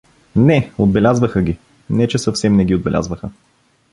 Не, 0.35 0.71
отбелязваха 0.77 1.41
ги, 1.41 1.57
не 1.89 2.07
че 2.07 2.17
съвсем 2.17 2.55
не 2.57 2.65
ги 2.65 2.75
отбелязваха. 2.75 3.29